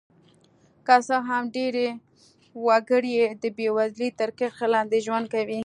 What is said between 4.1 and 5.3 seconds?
تر کرښې لاندې ژوند